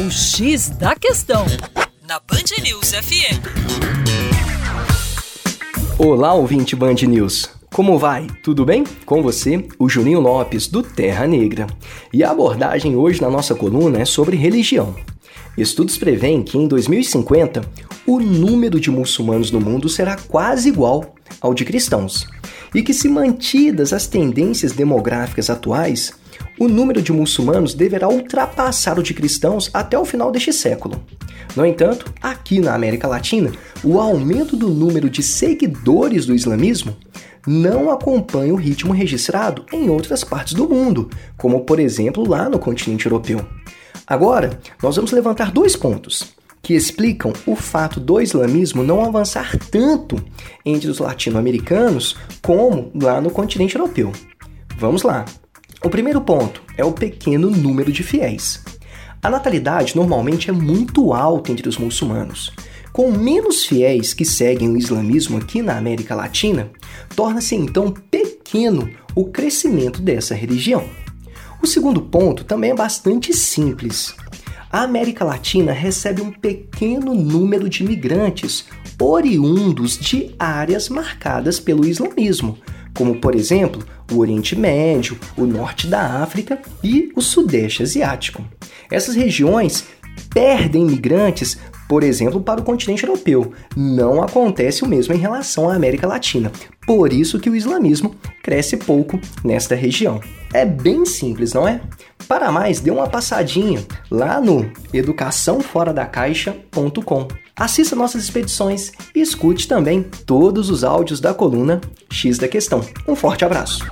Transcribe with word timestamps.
O 0.00 0.10
X 0.10 0.70
da 0.70 0.94
Questão, 0.94 1.44
na 2.08 2.18
Band 2.20 2.62
News 2.62 2.92
FM. 2.92 3.36
Olá, 5.98 6.32
ouvinte 6.32 6.74
Band 6.74 6.94
News. 7.06 7.50
Como 7.70 7.98
vai? 7.98 8.26
Tudo 8.42 8.64
bem? 8.64 8.82
Com 9.04 9.22
você, 9.22 9.68
o 9.78 9.90
Juninho 9.90 10.18
Lopes, 10.18 10.68
do 10.68 10.82
Terra 10.82 11.26
Negra. 11.26 11.66
E 12.14 12.24
a 12.24 12.30
abordagem 12.30 12.96
hoje 12.96 13.20
na 13.20 13.28
nossa 13.28 13.54
coluna 13.54 14.00
é 14.00 14.06
sobre 14.06 14.38
religião. 14.38 14.96
Estudos 15.54 15.98
preveem 15.98 16.42
que 16.42 16.56
em 16.56 16.66
2050 16.66 17.60
o 18.06 18.18
número 18.18 18.80
de 18.80 18.90
muçulmanos 18.90 19.50
no 19.50 19.60
mundo 19.60 19.86
será 19.86 20.16
quase 20.16 20.70
igual 20.70 21.14
ao 21.42 21.52
de 21.52 21.66
cristãos. 21.66 22.26
E 22.74 22.82
que, 22.82 22.94
se 22.94 23.08
mantidas 23.08 23.92
as 23.92 24.06
tendências 24.06 24.72
demográficas 24.72 25.50
atuais, 25.50 26.12
o 26.58 26.68
número 26.68 27.02
de 27.02 27.12
muçulmanos 27.12 27.74
deverá 27.74 28.08
ultrapassar 28.08 28.98
o 28.98 29.02
de 29.02 29.14
cristãos 29.14 29.70
até 29.72 29.98
o 29.98 30.04
final 30.04 30.30
deste 30.30 30.52
século. 30.52 31.02
No 31.56 31.66
entanto, 31.66 32.12
aqui 32.22 32.60
na 32.60 32.74
América 32.74 33.08
Latina, 33.08 33.50
o 33.82 33.98
aumento 33.98 34.56
do 34.56 34.68
número 34.68 35.10
de 35.10 35.22
seguidores 35.22 36.26
do 36.26 36.34
islamismo 36.34 36.96
não 37.46 37.90
acompanha 37.90 38.52
o 38.52 38.56
ritmo 38.56 38.92
registrado 38.92 39.64
em 39.72 39.88
outras 39.88 40.22
partes 40.22 40.52
do 40.52 40.68
mundo, 40.68 41.08
como 41.36 41.64
por 41.64 41.80
exemplo 41.80 42.28
lá 42.28 42.48
no 42.48 42.58
continente 42.58 43.06
europeu. 43.06 43.44
Agora, 44.06 44.58
nós 44.82 44.96
vamos 44.96 45.12
levantar 45.12 45.50
dois 45.50 45.74
pontos 45.74 46.34
que 46.62 46.74
explicam 46.74 47.32
o 47.46 47.56
fato 47.56 47.98
do 47.98 48.20
islamismo 48.20 48.82
não 48.82 49.04
avançar 49.04 49.56
tanto 49.70 50.22
entre 50.64 50.90
os 50.90 50.98
latino-americanos 50.98 52.16
como 52.42 52.90
lá 52.94 53.20
no 53.20 53.30
continente 53.30 53.76
europeu. 53.76 54.12
Vamos 54.76 55.02
lá. 55.02 55.24
O 55.82 55.88
primeiro 55.88 56.20
ponto 56.20 56.62
é 56.76 56.84
o 56.84 56.92
pequeno 56.92 57.50
número 57.50 57.90
de 57.90 58.02
fiéis. 58.02 58.62
A 59.22 59.28
natalidade 59.28 59.96
normalmente 59.96 60.48
é 60.48 60.52
muito 60.52 61.12
alta 61.12 61.52
entre 61.52 61.68
os 61.68 61.76
muçulmanos. 61.76 62.52
Com 62.92 63.10
menos 63.12 63.64
fiéis 63.64 64.12
que 64.12 64.24
seguem 64.24 64.68
o 64.70 64.76
islamismo 64.76 65.38
aqui 65.38 65.62
na 65.62 65.76
América 65.76 66.14
Latina, 66.14 66.70
torna-se 67.14 67.54
então 67.54 67.94
pequeno 68.10 68.90
o 69.14 69.26
crescimento 69.26 70.02
dessa 70.02 70.34
religião. 70.34 70.84
O 71.62 71.66
segundo 71.66 72.00
ponto 72.00 72.44
também 72.44 72.70
é 72.70 72.74
bastante 72.74 73.32
simples. 73.32 74.14
A 74.72 74.82
América 74.82 75.24
Latina 75.24 75.72
recebe 75.72 76.22
um 76.22 76.30
pequeno 76.30 77.12
número 77.12 77.68
de 77.68 77.82
imigrantes 77.82 78.66
oriundos 79.00 79.98
de 79.98 80.32
áreas 80.38 80.88
marcadas 80.88 81.58
pelo 81.58 81.84
islamismo, 81.84 82.56
como 82.94 83.16
por 83.16 83.34
exemplo 83.34 83.84
o 84.12 84.18
Oriente 84.18 84.54
Médio, 84.54 85.18
o 85.36 85.44
Norte 85.44 85.88
da 85.88 86.22
África 86.22 86.62
e 86.84 87.10
o 87.16 87.20
Sudeste 87.20 87.82
Asiático. 87.82 88.44
Essas 88.88 89.16
regiões 89.16 89.88
perdem 90.28 90.82
imigrantes, 90.82 91.56
por 91.88 92.02
exemplo, 92.02 92.40
para 92.40 92.60
o 92.60 92.64
continente 92.64 93.04
europeu. 93.04 93.52
Não 93.76 94.22
acontece 94.22 94.84
o 94.84 94.88
mesmo 94.88 95.14
em 95.14 95.18
relação 95.18 95.68
à 95.68 95.74
América 95.74 96.06
Latina. 96.06 96.52
Por 96.86 97.12
isso 97.12 97.40
que 97.40 97.50
o 97.50 97.56
islamismo 97.56 98.14
cresce 98.42 98.76
pouco 98.76 99.18
nesta 99.44 99.74
região. 99.74 100.20
É 100.52 100.64
bem 100.64 101.04
simples, 101.04 101.52
não 101.52 101.66
é? 101.66 101.80
Para 102.28 102.52
mais, 102.52 102.80
dê 102.80 102.90
uma 102.90 103.08
passadinha 103.08 103.82
lá 104.10 104.40
no 104.40 104.70
educaçãoforadacaixa.com. 104.92 107.28
Assista 107.56 107.96
nossas 107.96 108.22
expedições 108.22 108.92
e 109.14 109.20
escute 109.20 109.68
também 109.68 110.02
todos 110.24 110.70
os 110.70 110.82
áudios 110.84 111.20
da 111.20 111.34
coluna 111.34 111.80
X 112.10 112.38
da 112.38 112.48
Questão. 112.48 112.80
Um 113.06 113.14
forte 113.14 113.44
abraço! 113.44 113.84